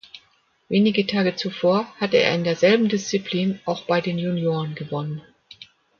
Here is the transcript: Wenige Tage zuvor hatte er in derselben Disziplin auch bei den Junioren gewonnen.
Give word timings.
Wenige 0.67 1.05
Tage 1.05 1.35
zuvor 1.35 1.85
hatte 1.97 2.17
er 2.17 2.33
in 2.33 2.43
derselben 2.43 2.89
Disziplin 2.89 3.59
auch 3.65 3.83
bei 3.85 4.01
den 4.01 4.17
Junioren 4.17 4.73
gewonnen. 4.73 5.21